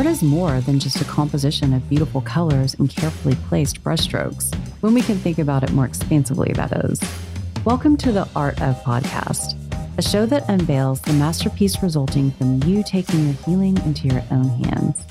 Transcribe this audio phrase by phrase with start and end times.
[0.00, 4.94] Art is more than just a composition of beautiful colors and carefully placed brushstrokes, when
[4.94, 6.98] we can think about it more expansively, that is.
[7.66, 9.58] Welcome to the Art of Podcast,
[9.98, 14.48] a show that unveils the masterpiece resulting from you taking your healing into your own
[14.64, 15.04] hands.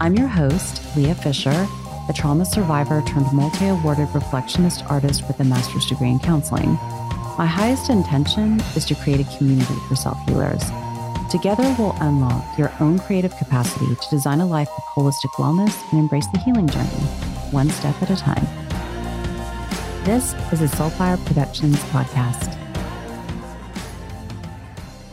[0.00, 1.66] I'm your host, Lea Fisher,
[2.08, 6.74] a trauma survivor turned multi awarded reflectionist artist with a master's degree in counseling.
[7.36, 10.62] My highest intention is to create a community for self healers
[11.28, 16.00] Together, we'll unlock your own creative capacity to design a life of holistic wellness and
[16.00, 16.88] embrace the healing journey,
[17.50, 18.46] one step at a time.
[20.04, 22.56] This is a Soulfire Productions podcast.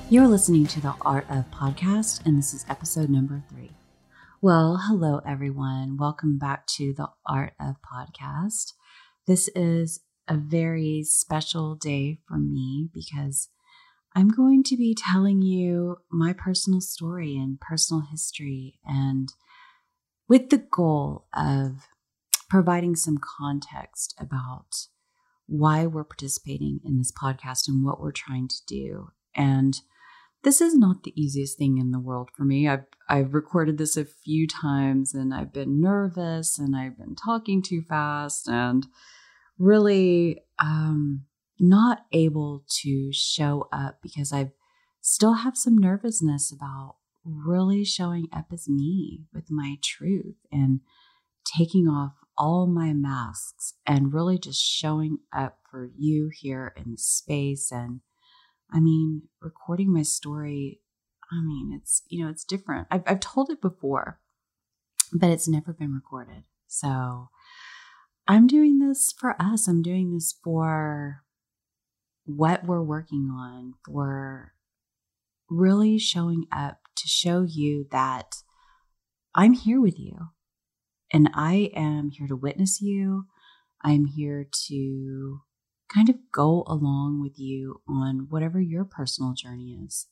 [0.09, 3.71] You're listening to the Art of Podcast, and this is episode number three.
[4.41, 5.97] Well, hello, everyone.
[5.97, 8.71] Welcome back to the Art of Podcast.
[9.27, 13.49] This is a very special day for me because
[14.15, 19.33] I'm going to be telling you my personal story and personal history, and
[20.29, 21.87] with the goal of
[22.49, 24.87] providing some context about
[25.47, 29.09] why we're participating in this podcast and what we're trying to do.
[29.35, 29.79] And
[30.43, 32.67] this is not the easiest thing in the world for me.
[32.67, 37.61] I've I've recorded this a few times and I've been nervous and I've been talking
[37.61, 38.87] too fast and
[39.59, 41.25] really um
[41.59, 44.51] not able to show up because I
[45.01, 50.81] still have some nervousness about really showing up as me with my truth and
[51.45, 56.97] taking off all my masks and really just showing up for you here in the
[56.97, 57.71] space.
[57.71, 58.01] And
[58.71, 60.81] I mean, recording my story,
[61.31, 62.87] I mean, it's, you know, it's different.
[62.91, 64.19] I've, I've told it before,
[65.13, 66.43] but it's never been recorded.
[66.67, 67.29] So
[68.27, 69.67] I'm doing this for us.
[69.67, 71.23] I'm doing this for
[72.25, 74.53] what we're working on, for
[75.49, 78.35] really showing up to show you that
[79.35, 80.29] I'm here with you
[81.11, 83.25] and I am here to witness you.
[83.83, 85.41] I'm here to
[85.93, 90.07] kind of go along with you on whatever your personal journey is.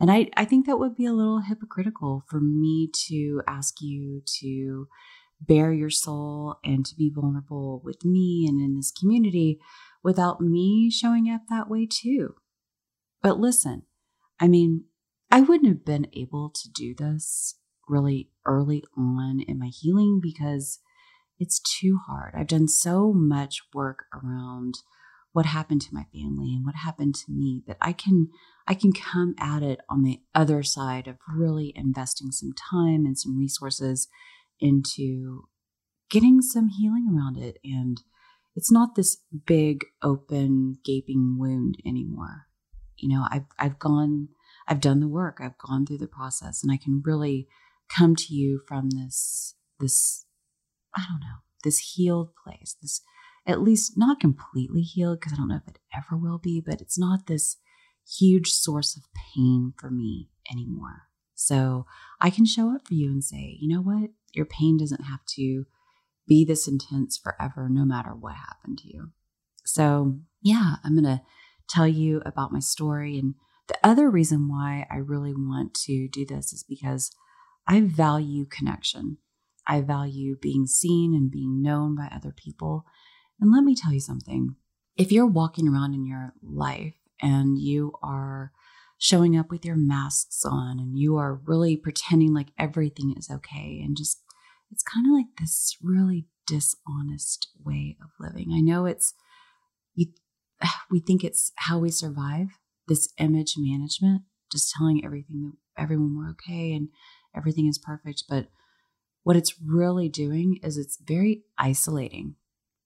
[0.00, 4.22] And I, I think that would be a little hypocritical for me to ask you
[4.40, 4.88] to
[5.40, 9.60] bare your soul and to be vulnerable with me and in this community
[10.04, 12.34] without me showing up that way too.
[13.22, 13.84] But listen,
[14.38, 14.84] I mean,
[15.30, 17.56] I wouldn't have been able to do this
[17.88, 20.78] really early on in my healing because
[21.38, 22.34] it's too hard.
[22.36, 24.74] I've done so much work around
[25.32, 28.28] what happened to my family and what happened to me that I can
[28.68, 33.18] I can come at it on the other side of really investing some time and
[33.18, 34.08] some resources
[34.60, 35.48] into
[36.08, 38.00] getting some healing around it and
[38.54, 42.46] it's not this big open gaping wound anymore.
[42.96, 44.28] You know i've i've gone
[44.68, 45.38] i've done the work.
[45.40, 47.48] I've gone through the process and i can really
[47.88, 50.24] come to you from this this
[50.94, 53.02] i don't know this healed place this
[53.46, 56.80] at least not completely healed because i don't know if it ever will be but
[56.80, 57.58] it's not this
[58.06, 59.02] huge source of
[59.34, 61.02] pain for me anymore.
[61.34, 61.86] So
[62.20, 64.10] i can show up for you and say you know what?
[64.32, 65.64] Your pain doesn't have to
[66.26, 69.10] be this intense forever, no matter what happened to you.
[69.64, 71.22] So, yeah, I'm going to
[71.68, 73.18] tell you about my story.
[73.18, 73.34] And
[73.68, 77.10] the other reason why I really want to do this is because
[77.66, 79.18] I value connection.
[79.66, 82.84] I value being seen and being known by other people.
[83.40, 84.56] And let me tell you something
[84.96, 88.52] if you're walking around in your life and you are
[88.98, 93.82] showing up with your masks on and you are really pretending like everything is okay
[93.84, 94.22] and just
[94.74, 98.50] it's kind of like this really dishonest way of living.
[98.52, 99.14] I know it's
[99.94, 100.06] you
[100.90, 102.48] we think it's how we survive
[102.88, 106.88] this image management, just telling everything that everyone we're okay and
[107.36, 108.48] everything is perfect, but
[109.22, 112.34] what it's really doing is it's very isolating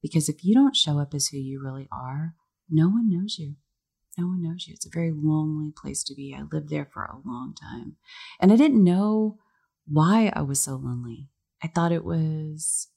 [0.03, 2.35] because if you don't show up as who you really are,
[2.69, 3.55] no one knows you.
[4.19, 4.75] No one knows you.
[4.75, 6.37] It's a very lonely place to be.
[6.37, 7.97] I lived there for a long time
[8.41, 9.39] and I didn't know
[9.87, 11.31] why I was so lonely.
[11.63, 12.89] I thought it was,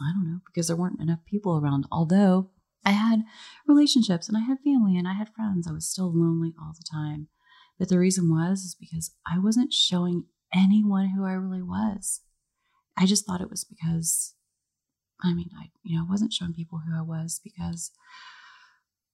[0.00, 1.86] I don't know, because there weren't enough people around.
[1.90, 2.50] Although
[2.84, 3.22] I had
[3.66, 6.84] relationships and I had family and I had friends, I was still lonely all the
[6.90, 7.28] time.
[7.78, 10.24] But the reason was is because I wasn't showing
[10.54, 12.20] anyone who I really was.
[12.96, 14.34] I just thought it was because,
[15.22, 17.90] I mean, I you know I wasn't showing people who I was because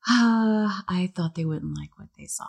[0.08, 2.48] uh, I thought they wouldn't like what they saw.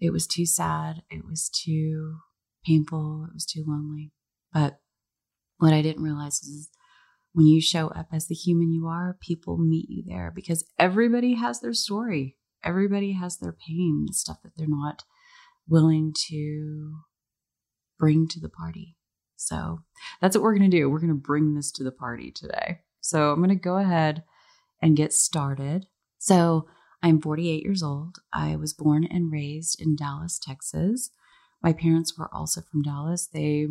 [0.00, 1.02] It was too sad.
[1.10, 2.18] It was too
[2.64, 3.26] painful.
[3.28, 4.12] It was too lonely.
[4.52, 4.80] But
[5.58, 6.70] what I didn't realize is
[7.32, 11.34] when you show up as the human you are, people meet you there because everybody
[11.34, 12.36] has their story.
[12.64, 15.04] Everybody has their pain, the stuff that they're not
[15.68, 17.00] willing to
[17.98, 18.96] bring to the party.
[19.36, 19.80] So
[20.20, 20.90] that's what we're going to do.
[20.90, 22.80] We're going to bring this to the party today.
[23.00, 24.24] So I'm going to go ahead
[24.82, 25.86] and get started.
[26.18, 26.66] So
[27.02, 28.16] I'm 48 years old.
[28.32, 31.10] I was born and raised in Dallas, Texas.
[31.62, 33.28] My parents were also from Dallas.
[33.32, 33.68] They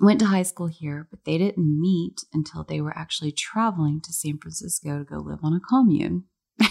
[0.00, 4.12] went to high school here, but they didn't meet until they were actually traveling to
[4.12, 6.24] San Francisco to go live on a commune.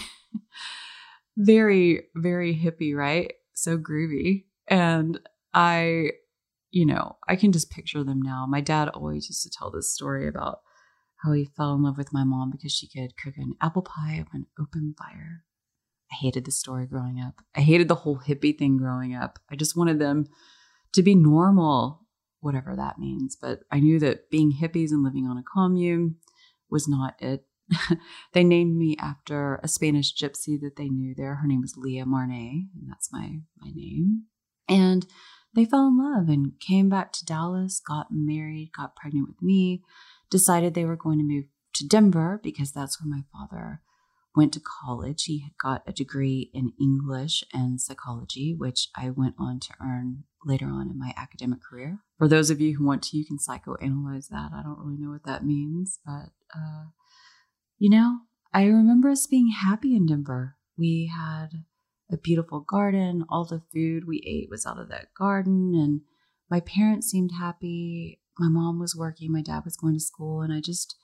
[1.36, 3.32] very, very hippie, right?
[3.54, 4.44] So groovy.
[4.68, 5.20] And
[5.54, 6.10] I,
[6.70, 8.46] you know, I can just picture them now.
[8.48, 10.60] My dad always used to tell this story about
[11.22, 14.18] how he fell in love with my mom because she could cook an apple pie
[14.20, 15.44] over an open fire.
[16.10, 17.34] I hated the story growing up.
[17.54, 19.38] I hated the whole hippie thing growing up.
[19.50, 20.26] I just wanted them
[20.94, 21.99] to be normal,
[22.40, 23.36] whatever that means.
[23.40, 26.16] But I knew that being hippies and living on a commune
[26.70, 27.44] was not it.
[28.32, 31.36] they named me after a Spanish gypsy that they knew there.
[31.36, 34.24] Her name was Lea Marnay, and that's my my name.
[34.68, 35.06] And
[35.54, 39.82] they fell in love and came back to Dallas, got married, got pregnant with me,
[40.30, 41.44] decided they were going to move
[41.74, 43.82] to Denver because that's where my father
[44.36, 45.24] went to college.
[45.24, 50.66] He got a degree in English and psychology, which I went on to earn later
[50.66, 52.00] on in my academic career.
[52.18, 54.52] For those of you who want to, you can psychoanalyze that.
[54.54, 56.86] I don't really know what that means, but uh,
[57.78, 58.18] you know,
[58.52, 60.56] I remember us being happy in Denver.
[60.78, 61.64] We had
[62.10, 63.24] a beautiful garden.
[63.28, 66.02] All the food we ate was out of that garden, and
[66.50, 68.20] my parents seemed happy.
[68.38, 70.96] My mom was working, my dad was going to school, and I just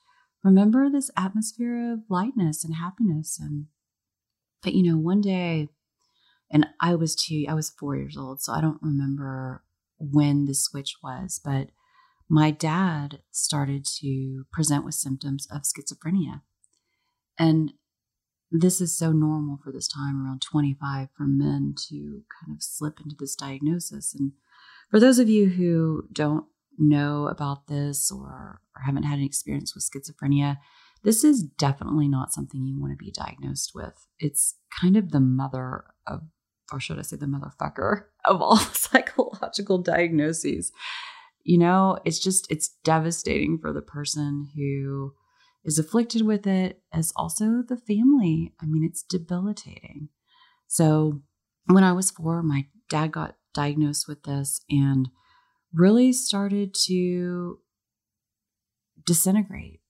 [0.47, 3.39] remember this atmosphere of lightness and happiness.
[3.41, 3.67] And
[4.63, 5.69] but you know, one day,
[6.51, 9.63] and I was two, I was four years old, so I don't remember
[9.99, 11.69] when the switch was, but
[12.29, 16.43] my dad started to present with symptoms of schizophrenia.
[17.39, 17.73] And
[18.51, 23.01] this is so normal for this time around 25 for men to kind of slip
[23.01, 24.15] into this diagnosis.
[24.19, 24.33] And
[24.91, 26.47] for those of you who don't
[26.79, 30.57] know about this or, or haven't had an experience with schizophrenia,
[31.03, 34.07] this is definitely not something you want to be diagnosed with.
[34.19, 36.23] It's kind of the mother of,
[36.73, 40.73] or should I say, the motherfucker of all psychological diagnoses.
[41.45, 45.15] You know, it's just, it's devastating for the person who
[45.65, 48.53] is afflicted with it as also the family.
[48.61, 50.09] I mean, it's debilitating.
[50.67, 51.23] So
[51.67, 55.09] when I was four, my dad got diagnosed with this and
[55.73, 57.61] really started to
[59.05, 59.81] disintegrate,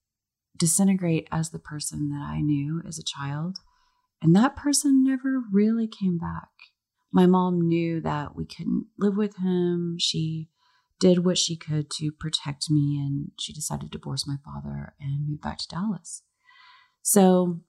[0.56, 3.58] disintegrate as the person that I knew as a child.
[4.22, 6.48] And that person never really came back.
[7.12, 9.96] My mom knew that we couldn't live with him.
[9.98, 10.48] She
[10.98, 15.28] did what she could to protect me, and she decided to divorce my father and
[15.28, 16.22] move back to Dallas.
[17.02, 17.60] So,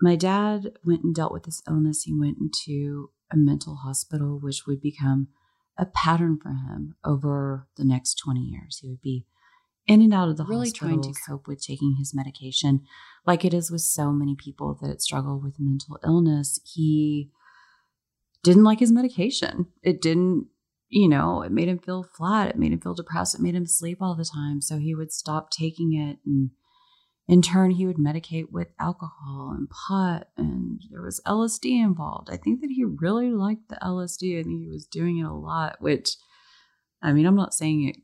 [0.00, 2.02] my dad went and dealt with this illness.
[2.02, 5.28] He went into a mental hospital, which would become
[5.78, 8.78] a pattern for him over the next 20 years.
[8.78, 9.26] He would be
[9.86, 12.82] in and out of the really hospital, trying to cope with taking his medication,
[13.26, 16.60] like it is with so many people that struggle with mental illness.
[16.64, 17.30] He
[18.42, 19.66] didn't like his medication.
[19.82, 20.46] It didn't
[20.92, 22.50] you know, it made him feel flat.
[22.50, 23.34] It made him feel depressed.
[23.34, 24.60] It made him sleep all the time.
[24.60, 26.18] So he would stop taking it.
[26.26, 26.50] And
[27.28, 30.28] in turn, he would medicate with alcohol and pot.
[30.36, 32.28] And there was LSD involved.
[32.30, 34.38] I think that he really liked the LSD.
[34.38, 36.16] I think he was doing it a lot, which,
[37.00, 37.96] I mean, I'm not saying it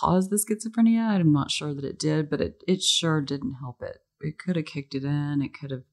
[0.00, 1.00] caused the schizophrenia.
[1.00, 3.98] I'm not sure that it did, but it, it sure didn't help it.
[4.20, 5.42] It could have kicked it in.
[5.42, 5.84] It could have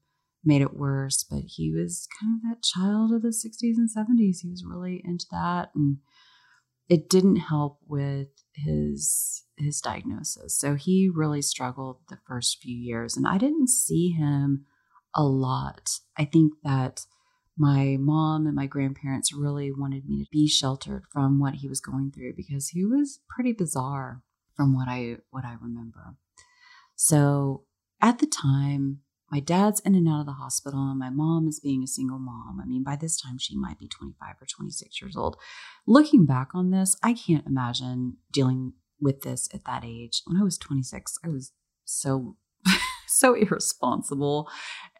[0.44, 1.24] made it worse.
[1.28, 4.40] But he was kind of that child of the 60s and 70s.
[4.42, 5.70] He was really into that.
[5.74, 5.98] And
[6.90, 10.58] it didn't help with his his diagnosis.
[10.58, 14.66] So he really struggled the first few years and I didn't see him
[15.14, 16.00] a lot.
[16.16, 17.06] I think that
[17.56, 21.80] my mom and my grandparents really wanted me to be sheltered from what he was
[21.80, 24.22] going through because he was pretty bizarre
[24.56, 26.16] from what I what I remember.
[26.96, 27.64] So
[28.00, 29.00] at the time
[29.30, 32.18] my dad's in and out of the hospital and my mom is being a single
[32.18, 32.60] mom.
[32.60, 35.36] I mean, by this time she might be 25 or 26 years old.
[35.86, 40.22] Looking back on this, I can't imagine dealing with this at that age.
[40.26, 41.52] When I was 26, I was
[41.84, 42.36] so
[43.06, 44.48] so irresponsible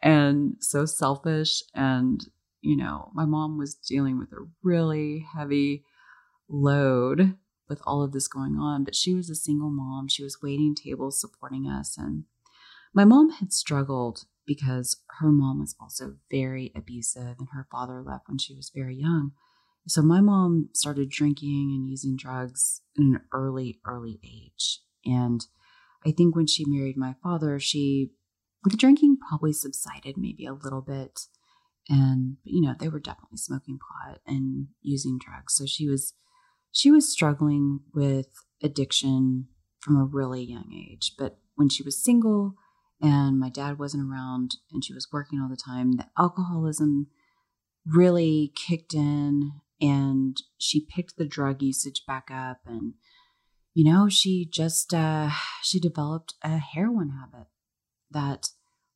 [0.01, 2.25] and so selfish and
[2.61, 5.83] you know, my mom was dealing with a really heavy
[6.47, 7.35] load
[7.67, 10.07] with all of this going on, but she was a single mom.
[10.07, 12.25] She was waiting tables supporting us and
[12.93, 18.27] my mom had struggled because her mom was also very abusive and her father left
[18.27, 19.31] when she was very young.
[19.87, 24.81] So my mom started drinking and using drugs in an early, early age.
[25.05, 25.45] And
[26.05, 28.11] I think when she married my father, she,
[28.63, 31.21] the drinking probably subsided maybe a little bit.
[31.89, 35.55] And, you know, they were definitely smoking pot and using drugs.
[35.55, 36.13] So she was,
[36.71, 38.27] she was struggling with
[38.61, 39.47] addiction
[39.79, 41.13] from a really young age.
[41.17, 42.55] But when she was single
[43.01, 47.07] and my dad wasn't around and she was working all the time, the alcoholism
[47.85, 52.93] really kicked in and she picked the drug usage back up and
[53.73, 55.31] you know she just uh
[55.63, 57.47] she developed a heroin habit
[58.11, 58.49] that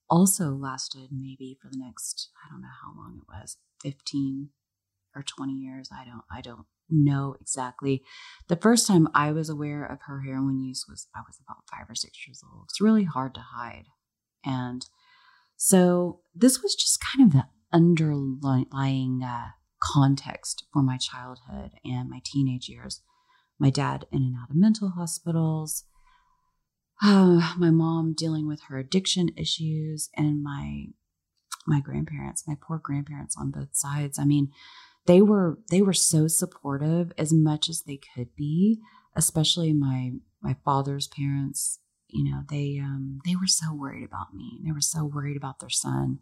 [0.07, 4.49] also lasted maybe for the next i don't know how long it was 15
[5.15, 8.03] or 20 years i don't i don't know exactly.
[8.47, 11.89] The first time i was aware of her heroin use was i was about five
[11.89, 12.65] or six years old.
[12.69, 13.85] It's really hard to hide
[14.45, 14.85] and
[15.57, 19.49] so this was just kind of the underlying uh,
[19.81, 23.01] context for my childhood and my teenage years.
[23.57, 25.85] My dad in and out of mental hospitals
[27.01, 30.85] uh, my mom dealing with her addiction issues and my
[31.67, 34.19] my grandparents my poor grandparents on both sides.
[34.19, 34.51] I mean
[35.05, 38.79] they were they were so supportive as much as they could be
[39.15, 41.79] especially my my father's parents
[42.15, 44.59] you know they um they were so worried about me.
[44.63, 46.19] They were so worried about their son.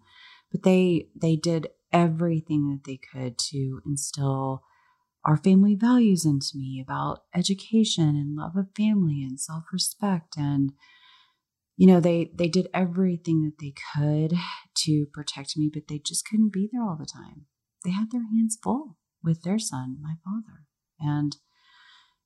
[0.52, 4.64] But they they did everything that they could to instill
[5.26, 10.36] our family values into me about education and love of family and self-respect.
[10.38, 10.74] And
[11.78, 14.34] you know they they did everything that they could
[14.76, 17.46] to protect me but they just couldn't be there all the time.
[17.86, 20.66] They had their hands full with their son my father.
[21.00, 21.38] And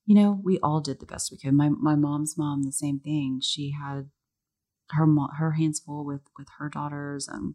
[0.08, 3.00] you know we all did the best we could my my mom's mom the same
[3.00, 4.10] thing she had
[4.92, 5.06] her
[5.38, 7.54] her hands full with with her daughters and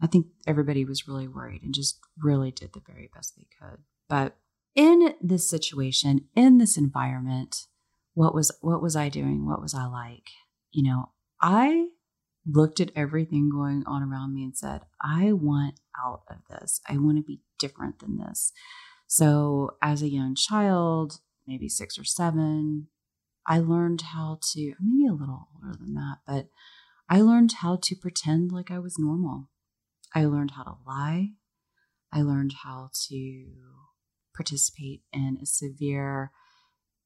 [0.00, 3.78] I think everybody was really worried and just really did the very best they could.
[4.08, 4.36] But
[4.74, 7.66] in this situation, in this environment,
[8.12, 9.46] what was what was I doing?
[9.46, 10.28] What was I like?
[10.72, 11.86] You know, I
[12.46, 16.80] looked at everything going on around me and said, I want out of this.
[16.86, 18.52] I want to be different than this.
[19.06, 22.88] So, as a young child, maybe six or seven,
[23.46, 26.48] I learned how to, maybe a little older than that, but
[27.08, 29.50] I learned how to pretend like I was normal.
[30.14, 31.30] I learned how to lie.
[32.12, 33.46] I learned how to
[34.34, 36.30] participate in a severe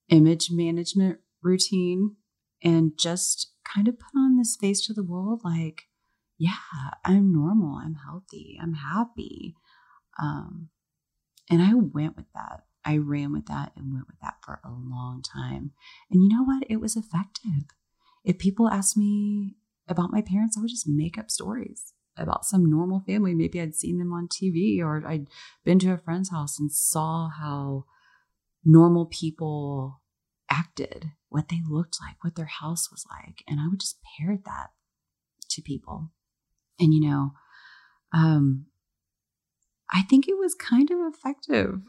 [0.09, 2.17] image management routine
[2.63, 5.83] and just kind of put on this face to the world like,
[6.39, 6.53] yeah,
[7.05, 9.57] I'm normal, I'm healthy, I'm happy.
[10.21, 10.69] Um,
[11.51, 12.65] and I went with that.
[12.89, 15.73] I ran with that and went with that for a long time.
[16.11, 16.65] And you know what?
[16.71, 17.67] It was effective.
[18.25, 22.65] If people asked me about my parents, I would just make up stories about some
[22.65, 23.35] normal family.
[23.35, 25.29] Maybe I'd seen them on TV or I'd
[25.65, 27.85] been to a friend's house and saw how
[28.65, 30.01] normal people
[30.51, 33.45] acted, what they looked like, what their house was like.
[33.47, 34.71] And I would just parrot that
[35.51, 36.11] to people.
[36.81, 37.33] And, you know,
[38.15, 38.67] um,
[39.93, 41.83] I think it was kind of effective,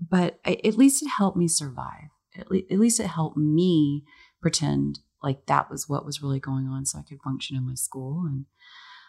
[0.00, 2.10] but I, at least it helped me survive.
[2.36, 4.04] At, le- at least it helped me
[4.40, 7.74] pretend like that was what was really going on so I could function in my
[7.74, 8.24] school.
[8.26, 8.46] And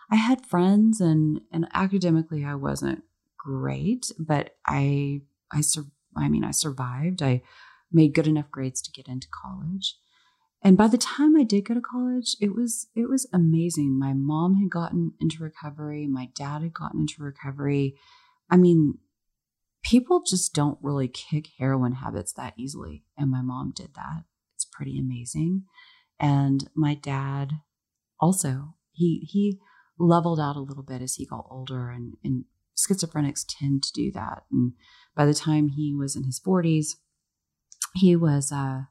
[0.10, 3.04] I had friends and and academically I wasn't
[3.38, 5.22] great, but I
[5.52, 7.22] I sur- I mean I survived.
[7.22, 7.42] I
[7.92, 9.96] made good enough grades to get into college.
[10.64, 13.98] And by the time I did go to college, it was it was amazing.
[13.98, 17.96] My mom had gotten into recovery, my dad had gotten into recovery.
[18.50, 18.98] I mean,
[19.84, 24.24] people just don't really kick heroin habits that easily, and my mom did that.
[24.56, 25.64] It's pretty amazing.
[26.20, 27.54] And my dad
[28.20, 29.60] also, he he
[29.98, 32.46] leveled out a little bit as he got older and, and
[32.78, 34.74] schizophrenics tend to do that and
[35.16, 36.96] by the time he was in his 40s
[37.96, 38.84] he was uh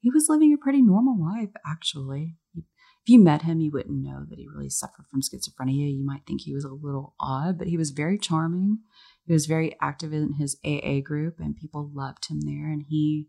[0.00, 2.64] he was living a pretty normal life actually if
[3.08, 6.42] you met him you wouldn't know that he really suffered from schizophrenia you might think
[6.42, 8.78] he was a little odd but he was very charming
[9.26, 13.28] he was very active in his aa group and people loved him there and he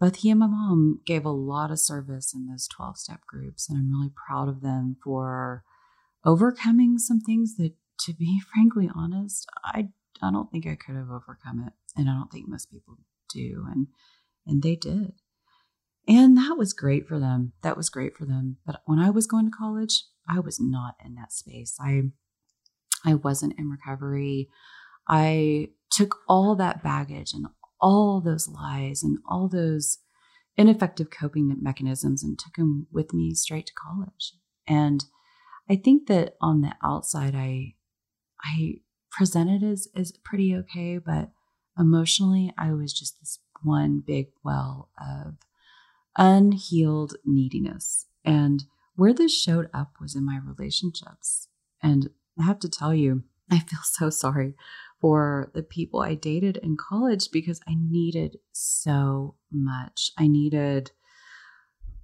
[0.00, 3.68] both he and my mom gave a lot of service in those 12 step groups
[3.68, 5.64] and i'm really proud of them for
[6.24, 9.88] overcoming some things that, to be frankly honest, I
[10.20, 12.98] I don't think I could have overcome it, and I don't think most people
[13.32, 13.88] do, and
[14.46, 15.12] and they did,
[16.06, 17.52] and that was great for them.
[17.62, 18.56] That was great for them.
[18.66, 21.76] But when I was going to college, I was not in that space.
[21.80, 22.02] I
[23.04, 24.48] I wasn't in recovery.
[25.08, 27.46] I took all that baggage and
[27.80, 29.98] all those lies and all those
[30.56, 34.34] ineffective coping mechanisms and took them with me straight to college.
[34.66, 35.04] And
[35.70, 37.74] I think that on the outside, I
[38.42, 41.30] I presented as as pretty okay, but
[41.78, 45.36] emotionally, I was just this one big well of
[46.16, 48.06] unhealed neediness.
[48.24, 48.64] And
[48.96, 51.48] where this showed up was in my relationships.
[51.80, 54.54] And I have to tell you, I feel so sorry
[55.00, 60.12] for the people I dated in college because I needed so much.
[60.18, 60.90] I needed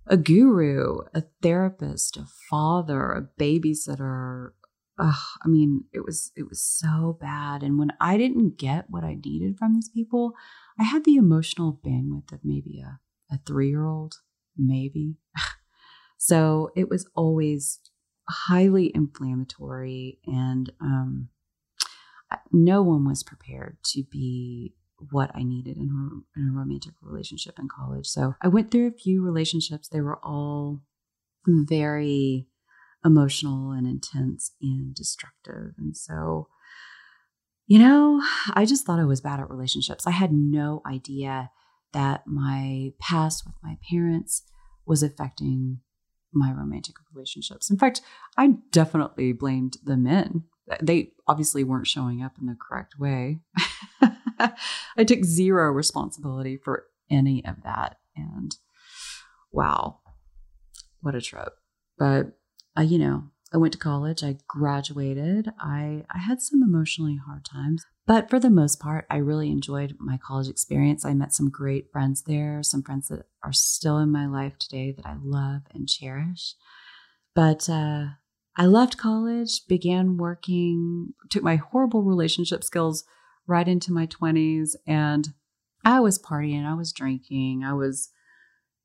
[0.06, 4.50] a guru, a therapist, a father, a babysitter.
[4.98, 7.62] Ugh, I mean, it was it was so bad.
[7.62, 10.34] And when I didn't get what I needed from these people,
[10.78, 13.00] I had the emotional bandwidth of maybe a,
[13.34, 14.16] a three year old,
[14.56, 15.16] maybe.
[16.18, 17.80] so it was always
[18.28, 21.28] highly inflammatory and um,
[22.52, 24.74] no one was prepared to be
[25.10, 28.06] what I needed in a, in a romantic relationship in college.
[28.06, 29.88] So I went through a few relationships.
[29.88, 30.82] They were all
[31.46, 32.48] very
[33.04, 35.72] emotional and intense and destructive.
[35.78, 36.48] And so,
[37.66, 38.22] you know,
[38.54, 40.06] I just thought I was bad at relationships.
[40.06, 41.50] I had no idea
[41.92, 44.42] that my past with my parents
[44.86, 45.80] was affecting
[46.32, 47.70] my romantic relationships.
[47.70, 48.00] In fact,
[48.36, 50.44] I definitely blamed the men.
[50.80, 53.40] They obviously weren't showing up in the correct way.
[54.96, 57.98] I took zero responsibility for any of that.
[58.16, 58.56] And
[59.52, 60.00] wow,
[61.00, 61.54] what a trip.
[61.98, 62.38] But,
[62.76, 67.44] uh, you know, I went to college, I graduated, I, I had some emotionally hard
[67.44, 67.84] times.
[68.06, 71.04] But for the most part, I really enjoyed my college experience.
[71.04, 74.92] I met some great friends there, some friends that are still in my life today
[74.92, 76.54] that I love and cherish.
[77.34, 78.06] But uh,
[78.56, 83.04] I left college, began working, took my horrible relationship skills
[83.46, 85.28] right into my 20s, and
[85.84, 88.10] I was partying, I was drinking, I was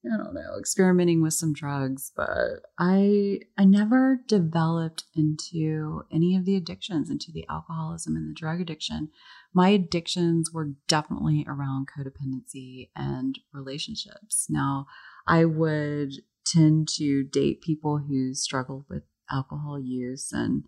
[0.05, 6.45] I don't know, experimenting with some drugs, but I I never developed into any of
[6.45, 9.09] the addictions, into the alcoholism and the drug addiction.
[9.53, 14.47] My addictions were definitely around codependency and relationships.
[14.49, 14.87] Now,
[15.27, 16.13] I would
[16.45, 20.63] tend to date people who struggled with alcohol use and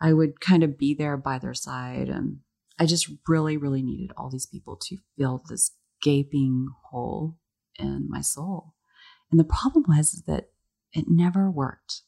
[0.00, 2.38] I would kind of be there by their side and
[2.78, 5.72] I just really really needed all these people to fill this
[6.02, 7.36] gaping hole
[7.78, 8.74] in my soul.
[9.30, 10.50] And the problem was that
[10.92, 12.02] it never worked.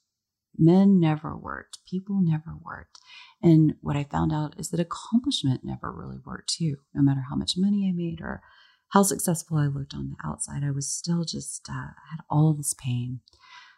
[0.56, 1.78] Men never worked.
[1.88, 2.98] People never worked.
[3.42, 6.76] And what I found out is that accomplishment never really worked too.
[6.94, 8.42] No matter how much money I made or
[8.88, 12.74] how successful I looked on the outside, I was still just, uh, had all this
[12.74, 13.20] pain.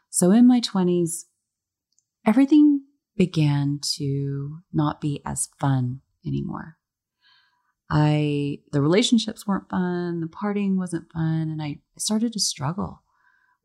[0.09, 1.25] So in my 20s,
[2.27, 2.83] everything
[3.17, 6.77] began to not be as fun anymore.
[7.91, 13.03] I the relationships weren't fun, the partying wasn't fun, and I started to struggle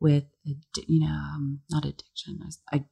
[0.00, 2.40] with you know um, not addiction.
[2.72, 2.84] I, I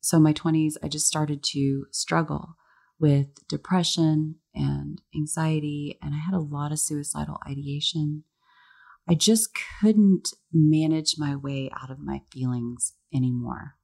[0.00, 2.56] so my twenties I just started to struggle
[3.00, 8.24] with depression and anxiety, and I had a lot of suicidal ideation.
[9.08, 9.50] I just
[9.80, 13.76] couldn't manage my way out of my feelings anymore,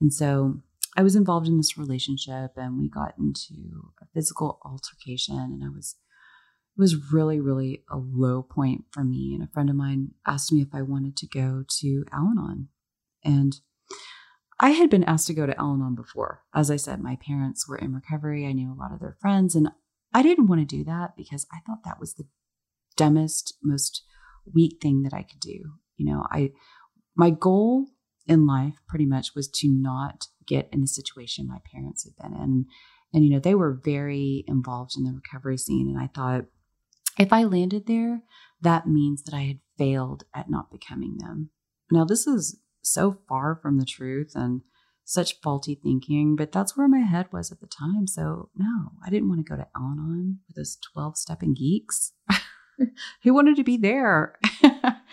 [0.00, 0.60] and so
[0.96, 5.68] I was involved in this relationship, and we got into a physical altercation, and I
[5.68, 5.96] was
[6.76, 9.32] it was really, really a low point for me.
[9.32, 12.68] And a friend of mine asked me if I wanted to go to Al Anon.
[13.22, 13.60] And
[14.58, 16.42] I had been asked to go to Al Anon before.
[16.52, 18.44] As I said, my parents were in recovery.
[18.44, 19.54] I knew a lot of their friends.
[19.54, 19.68] And
[20.12, 22.26] I didn't want to do that because I thought that was the
[22.96, 24.02] dumbest, most
[24.52, 25.74] weak thing that I could do.
[25.96, 26.50] You know, I
[27.16, 27.86] my goal
[28.26, 32.38] in life pretty much was to not get in the situation my parents had been
[32.38, 32.66] in.
[33.12, 35.88] And, you know, they were very involved in the recovery scene.
[35.88, 36.46] And I thought,
[37.18, 38.22] if I landed there,
[38.60, 41.50] that means that I had failed at not becoming them.
[41.90, 44.62] Now, this is so far from the truth and
[45.04, 48.06] such faulty thinking, but that's where my head was at the time.
[48.06, 52.12] So, no, I didn't want to go to Al Anon with those 12 stepping geeks.
[53.22, 54.38] Who wanted to be there?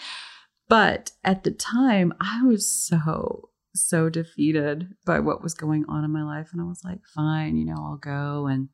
[0.71, 6.13] but at the time, I was so, so defeated by what was going on in
[6.13, 6.51] my life.
[6.53, 8.47] And I was like, fine, you know, I'll go.
[8.47, 8.69] And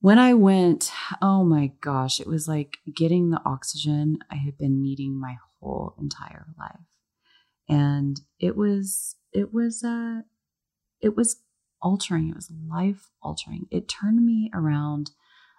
[0.00, 4.80] when I went, oh my gosh, it was like getting the oxygen I had been
[4.80, 6.80] needing my whole entire life.
[7.68, 10.22] And it was, it was, uh,
[11.02, 11.42] it was
[11.82, 12.30] altering.
[12.30, 13.66] It was life altering.
[13.70, 15.10] It turned me around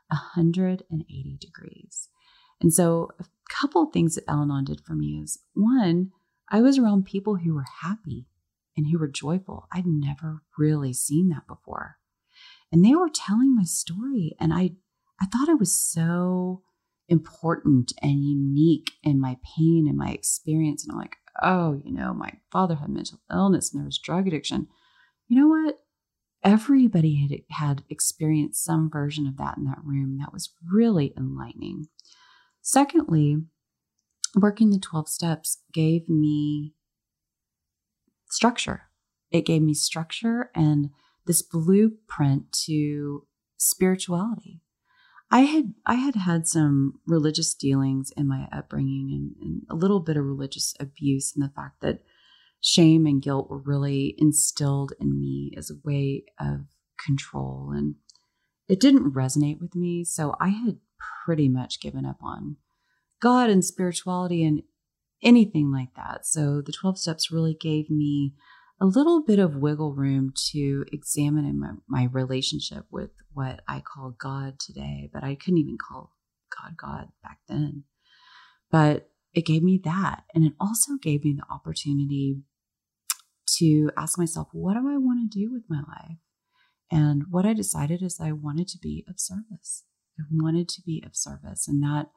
[0.07, 2.09] 180 degrees.
[2.59, 3.11] And so,
[3.49, 6.12] couple things that Al Anon did for me is one,
[6.49, 8.27] I was around people who were happy
[8.77, 9.67] and who were joyful.
[9.71, 11.97] I'd never really seen that before.
[12.71, 14.71] And they were telling my story and i
[15.21, 16.62] i thought it was so
[17.08, 20.84] important and unique in my pain and my experience.
[20.84, 24.27] And i'm like oh you know my father had mental illness and there was drug
[24.27, 24.67] addiction.
[25.27, 25.79] You know what?
[26.43, 30.17] Everybody had had experienced some version of that in that room.
[30.19, 31.88] That was really enlightening
[32.65, 33.38] secondly
[34.36, 36.73] working the 12 steps gave me
[38.30, 38.89] structure.
[39.32, 40.89] It gave me structure and
[41.25, 44.62] this blueprint to spirituality.
[45.32, 49.99] I had I had had some religious dealings in my upbringing and, and a little
[49.99, 52.04] bit of religious abuse and the fact that
[52.62, 56.65] shame and guilt were really instilled in me as a way of
[57.04, 57.71] control.
[57.75, 57.95] And
[58.67, 60.04] it didn't resonate with me.
[60.04, 60.78] So I had
[61.25, 62.58] pretty much given up on
[63.21, 64.63] God and spirituality and
[65.23, 66.25] anything like that.
[66.25, 68.34] So the 12 steps really gave me
[68.79, 74.15] a little bit of wiggle room to examine my, my relationship with what I call
[74.17, 76.13] God today, but I couldn't even call
[76.49, 77.84] God God back then.
[78.69, 80.23] But it gave me that.
[80.34, 82.41] And it also gave me the opportunity
[83.58, 86.17] to ask myself, what do I want to do with my life?
[86.91, 89.84] And what I decided is I wanted to be of service.
[90.19, 91.67] I wanted to be of service.
[91.67, 92.08] And that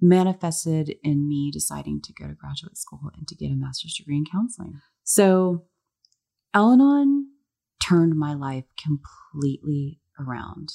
[0.00, 4.16] manifested in me deciding to go to graduate school and to get a master's degree
[4.16, 4.80] in counseling.
[5.04, 5.64] So
[6.54, 7.28] Al Anon
[7.80, 10.72] turned my life completely around.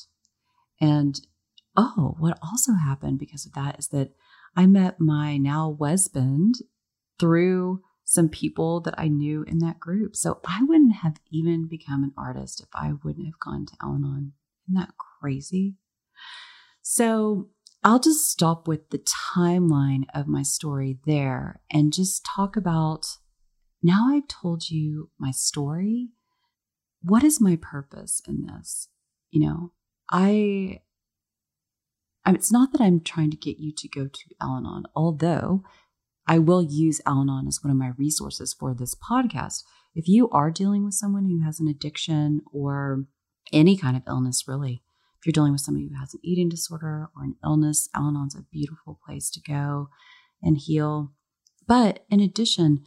[0.80, 1.20] And
[1.76, 4.12] oh, what also happened because of that is that
[4.56, 6.56] I met my now husband
[7.20, 10.16] through some people that I knew in that group.
[10.16, 13.96] So I wouldn't have even become an artist if I wouldn't have gone to Al
[13.96, 14.34] Anon.
[14.68, 15.76] Isn't that crazy?
[16.90, 17.50] So
[17.84, 19.00] I'll just stop with the
[19.36, 23.18] timeline of my story there and just talk about
[23.84, 26.12] now I've told you my story.
[27.02, 28.88] What is my purpose in this?
[29.32, 29.74] You know,
[30.10, 30.80] I,
[32.26, 35.64] it's not that I'm trying to get you to go to Al Anon, although
[36.26, 39.64] I will use Al Anon as one of my resources for this podcast.
[39.94, 43.04] If you are dealing with someone who has an addiction or
[43.52, 44.84] any kind of illness, really,
[45.28, 48.46] you're dealing with somebody who has an eating disorder or an illness, Al Anon's a
[48.50, 49.90] beautiful place to go
[50.42, 51.12] and heal.
[51.68, 52.86] But in addition,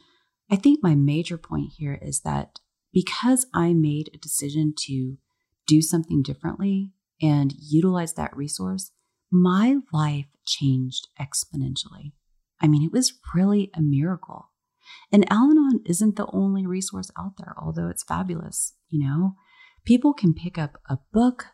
[0.51, 2.59] I think my major point here is that
[2.95, 5.19] because I made a decision to
[5.67, 8.91] do something differently and utilize that resource,
[9.31, 12.13] my life changed exponentially.
[12.61, 14.51] I mean, it was really a miracle.
[15.13, 18.75] And Al Anon isn't the only resource out there, although it's fabulous.
[18.89, 19.35] You know,
[19.85, 21.47] people can pick up a book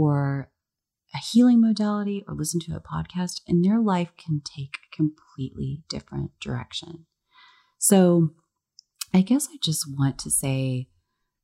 [0.00, 0.50] or
[1.14, 5.82] a healing modality or listen to a podcast, and their life can take a completely
[5.88, 7.06] different direction.
[7.78, 8.30] So,
[9.12, 10.88] I guess I just want to say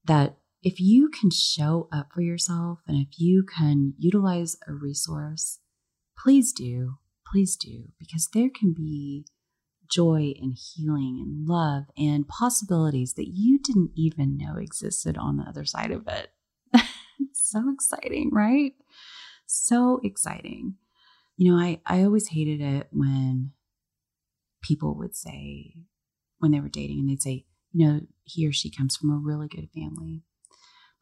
[0.04, 5.58] that if you can show up for yourself and if you can utilize a resource,
[6.16, 6.94] please do.
[7.32, 9.26] Please do, because there can be
[9.90, 15.42] joy and healing and love and possibilities that you didn't even know existed on the
[15.42, 16.30] other side of it.
[17.32, 18.72] so exciting, right?
[19.46, 20.74] So exciting.
[21.36, 23.52] You know, I, I always hated it when
[24.62, 25.74] people would say,
[26.38, 29.20] when they were dating, and they'd say, you know, he or she comes from a
[29.22, 30.22] really good family.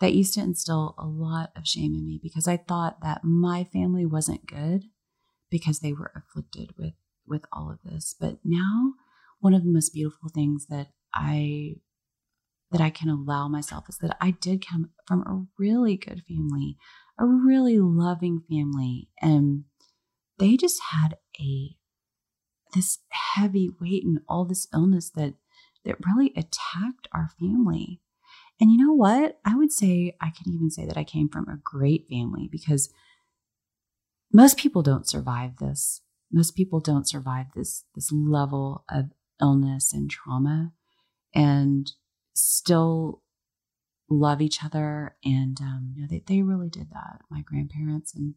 [0.00, 3.64] That used to instill a lot of shame in me because I thought that my
[3.64, 4.84] family wasn't good
[5.50, 6.94] because they were afflicted with
[7.26, 8.14] with all of this.
[8.18, 8.94] But now
[9.38, 11.76] one of the most beautiful things that I
[12.74, 16.76] that I can allow myself is that I did come from a really good family,
[17.16, 19.62] a really loving family, and
[20.40, 21.76] they just had a
[22.74, 25.34] this heavy weight and all this illness that
[25.84, 28.00] that really attacked our family.
[28.60, 29.38] And you know what?
[29.44, 32.92] I would say I can even say that I came from a great family because
[34.32, 36.00] most people don't survive this.
[36.32, 40.72] Most people don't survive this this level of illness and trauma
[41.32, 41.92] and
[42.34, 43.22] still
[44.10, 48.34] love each other and um, you know they, they really did that my grandparents and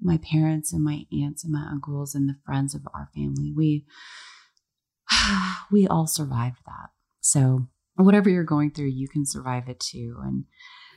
[0.00, 3.84] my parents and my aunts and my uncles and the friends of our family we
[5.70, 6.90] we all survived that.
[7.20, 10.16] So, whatever you're going through, you can survive it too.
[10.22, 10.44] And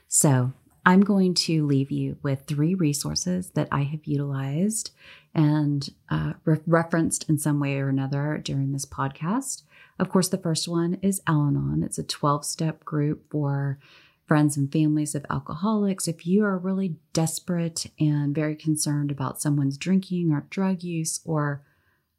[0.07, 0.53] so,
[0.85, 4.91] I'm going to leave you with three resources that I have utilized
[5.33, 9.63] and uh, re- referenced in some way or another during this podcast.
[9.97, 11.83] Of course, the first one is Al Anon.
[11.83, 13.79] It's a 12 step group for
[14.25, 16.07] friends and families of alcoholics.
[16.07, 21.63] If you are really desperate and very concerned about someone's drinking or drug use, or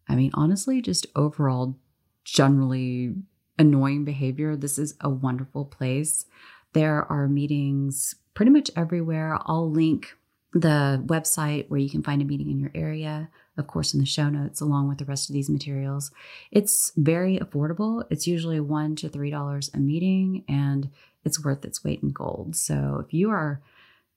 [0.09, 1.79] I mean, honestly, just overall
[2.25, 3.15] generally
[3.59, 6.27] annoying behavior, this is a wonderful place.
[6.73, 9.39] There are meetings pretty much everywhere.
[9.47, 10.17] I'll link
[10.61, 14.07] the website where you can find a meeting in your area, of course, in the
[14.07, 16.11] show notes, along with the rest of these materials.
[16.51, 18.05] It's very affordable.
[18.11, 20.91] It's usually one to three dollars a meeting, and
[21.25, 22.57] it's worth its weight in gold.
[22.57, 23.63] So if you are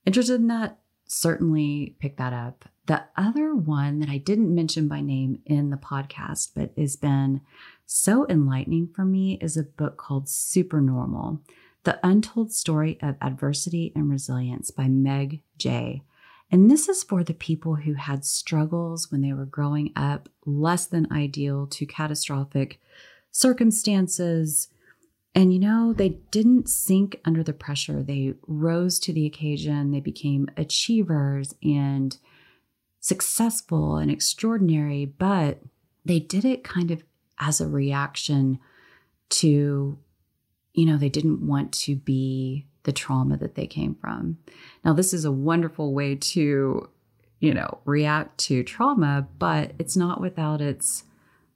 [0.05, 2.65] interested in that, certainly pick that up.
[2.85, 7.41] The other one that I didn't mention by name in the podcast, but has been
[7.85, 11.41] so enlightening for me, is a book called Supernormal
[11.83, 16.03] The Untold Story of Adversity and Resilience by Meg Jay.
[16.51, 20.87] And this is for the people who had struggles when they were growing up, less
[20.87, 22.79] than ideal to catastrophic
[23.31, 24.69] circumstances.
[25.35, 28.01] And you know, they didn't sink under the pressure.
[28.01, 29.91] They rose to the occasion.
[29.91, 32.17] They became achievers and
[32.99, 35.59] successful and extraordinary, but
[36.03, 37.03] they did it kind of
[37.39, 38.59] as a reaction
[39.29, 39.97] to,
[40.79, 44.37] you know, they didn't want to be the trauma that they came from.
[44.85, 46.89] Now, this is a wonderful way to,
[47.41, 51.03] you know, react to trauma, but it's not without its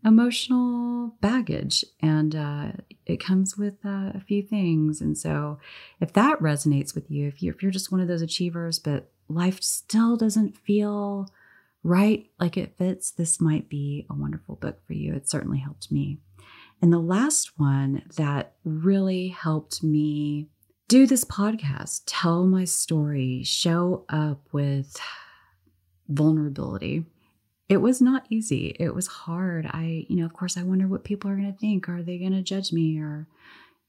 [0.03, 1.85] emotional baggage.
[2.01, 2.71] And uh,
[3.05, 4.99] it comes with uh, a few things.
[4.99, 5.57] And so
[6.01, 9.09] if that resonates with you if, you if you're just one of those achievers but
[9.29, 11.29] life still doesn't feel
[11.81, 15.13] right like it fits this might be a wonderful book for you.
[15.13, 16.17] It certainly helped me
[16.83, 20.49] and the last one that really helped me
[20.89, 24.99] do this podcast, tell my story, show up with
[26.09, 27.05] vulnerability.
[27.69, 28.75] It was not easy.
[28.81, 29.65] It was hard.
[29.67, 31.87] I, you know, of course, I wonder what people are going to think.
[31.87, 32.99] Are they going to judge me?
[32.99, 33.29] Or,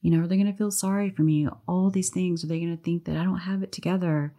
[0.01, 1.49] you know, are they going to feel sorry for me?
[1.67, 2.45] All these things.
[2.45, 4.33] Are they going to think that I don't have it together?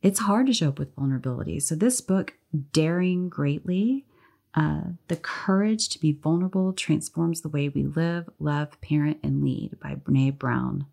[0.00, 1.60] It's hard to show up with vulnerability.
[1.60, 2.32] So, this book,
[2.72, 4.06] Daring Greatly,
[4.54, 9.78] uh, the courage to be vulnerable transforms the way we live, love, parent, and lead
[9.80, 10.86] by Brene Brown.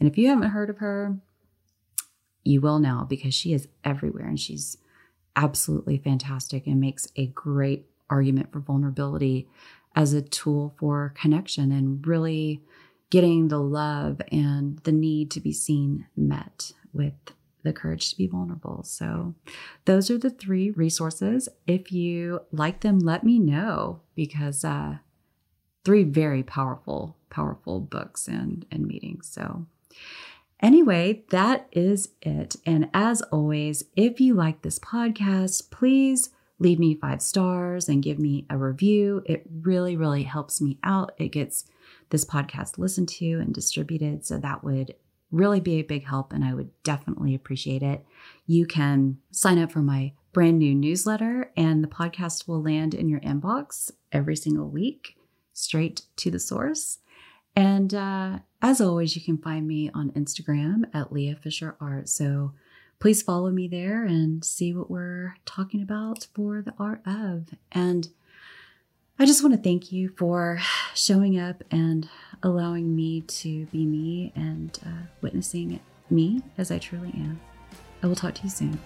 [0.00, 1.16] And if you haven't heard of her,
[2.42, 4.78] you will now because she is everywhere and she's
[5.36, 9.48] absolutely fantastic and makes a great argument for vulnerability
[9.96, 12.60] as a tool for connection and really
[13.10, 17.14] getting the love and the need to be seen met with
[17.64, 18.82] the courage to be vulnerable.
[18.84, 19.34] So,
[19.84, 21.48] those are the three resources.
[21.66, 24.98] If you like them, let me know because uh,
[25.84, 29.28] three very powerful, powerful books and and meetings.
[29.28, 29.66] So,
[30.60, 32.56] anyway, that is it.
[32.64, 38.18] And as always, if you like this podcast, please leave me five stars and give
[38.18, 39.22] me a review.
[39.26, 41.12] It really, really helps me out.
[41.18, 41.64] It gets
[42.10, 44.24] this podcast listened to and distributed.
[44.24, 44.94] So that would
[45.34, 48.04] really be a big help and I would definitely appreciate it.
[48.46, 53.08] You can sign up for my brand new newsletter and the podcast will land in
[53.08, 55.16] your inbox every single week,
[55.52, 56.98] straight to the source.
[57.56, 62.08] And uh, as always, you can find me on Instagram at Lea Fisher Art.
[62.08, 62.52] So
[63.00, 67.48] please follow me there and see what we're talking about for the art of.
[67.72, 68.08] And
[69.18, 70.60] I just want to thank you for
[70.94, 72.08] showing up and
[72.44, 75.80] allowing me to be me and uh, witnessing
[76.10, 77.40] me as I truly am.
[78.02, 78.78] I will talk to you soon.